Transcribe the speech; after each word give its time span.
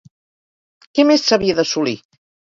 Què 0.99 1.05
més 1.11 1.27
s'havia 1.29 1.59
d'assolir? 1.61 1.95